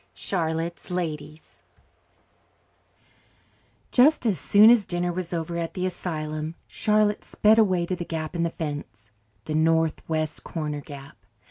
Charlotte's 0.15 0.89
Ladies 0.89 1.61
Just 3.91 4.25
as 4.25 4.39
soon 4.39 4.71
as 4.71 4.87
dinner 4.87 5.13
was 5.13 5.31
over 5.31 5.59
at 5.59 5.75
the 5.75 5.85
asylum, 5.85 6.55
Charlotte 6.65 7.23
sped 7.23 7.59
away 7.59 7.85
to 7.85 7.95
the 7.95 8.03
gap 8.05 8.35
in 8.35 8.41
the 8.41 8.49
fence 8.49 9.11
the 9.45 9.53
northwest 9.53 10.43
corner 10.43 10.81
gap. 10.81 11.17